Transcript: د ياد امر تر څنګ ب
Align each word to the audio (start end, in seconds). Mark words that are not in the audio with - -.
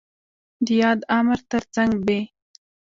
د 0.65 0.67
ياد 0.81 0.99
امر 1.17 1.39
تر 1.51 1.63
څنګ 1.75 1.91
ب 2.05 2.07